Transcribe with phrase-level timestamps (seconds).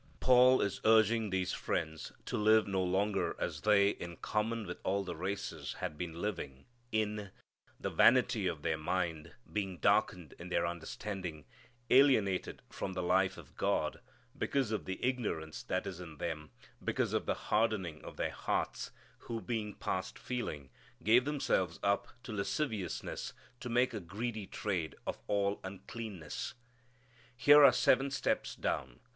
[0.19, 5.03] Paul is urging these friends to live no longer as they, in common with all
[5.03, 7.29] the races, had been living, in
[7.79, 11.45] "the vanity of their mind, being darkened in their understanding,
[11.91, 13.99] alienated from the life of God,
[14.35, 16.49] because of the ignorance that is in them,
[16.83, 18.89] because of the hardening of their hearts;
[19.19, 20.71] who, being past feeling,
[21.03, 26.55] gave themselves up to lasciviousness to make a greedy trade of all uncleanness."
[27.37, 28.99] Here are seven steps down.